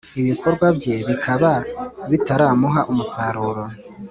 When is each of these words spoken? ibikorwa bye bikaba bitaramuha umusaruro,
ibikorwa 0.19 0.65
bye 0.77 0.95
bikaba 1.09 1.51
bitaramuha 2.11 2.81
umusaruro, 2.91 3.63